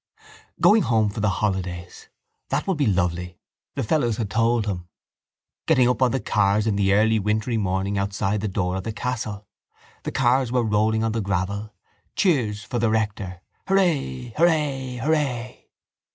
Going 0.59 0.81
home 0.81 1.09
for 1.11 1.19
the 1.19 1.29
holidays! 1.29 2.09
That 2.49 2.65
would 2.65 2.77
be 2.79 2.87
lovely: 2.87 3.37
the 3.75 3.83
fellows 3.83 4.17
had 4.17 4.31
told 4.31 4.65
him. 4.65 4.87
Getting 5.67 5.87
up 5.87 6.01
on 6.01 6.09
the 6.09 6.19
cars 6.19 6.65
in 6.65 6.75
the 6.75 6.93
early 6.95 7.19
wintry 7.19 7.55
morning 7.55 7.99
outside 7.99 8.41
the 8.41 8.47
door 8.47 8.75
of 8.77 8.83
the 8.83 8.93
castle. 8.93 9.45
The 10.01 10.11
cars 10.11 10.51
were 10.51 10.63
rolling 10.63 11.03
on 11.03 11.11
the 11.11 11.21
gravel. 11.21 11.75
Cheers 12.15 12.63
for 12.63 12.79
the 12.79 12.89
rector! 12.89 13.41
Hurray! 13.67 14.33
Hurray! 14.37 14.95
Hurray! 15.03 15.69